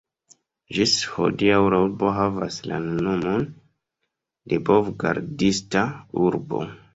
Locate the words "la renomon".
2.71-3.45